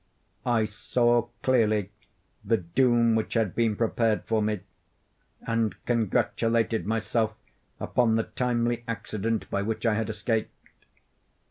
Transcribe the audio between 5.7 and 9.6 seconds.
congratulated myself upon the timely accident